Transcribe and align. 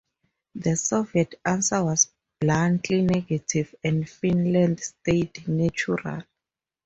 The 0.55 0.77
Soviet 0.77 1.35
answer 1.45 1.83
was 1.85 2.07
bluntly 2.39 3.03
negative 3.03 3.75
and 3.83 4.09
Finland 4.09 4.79
stayed 4.79 5.47
neutral. 5.47 6.23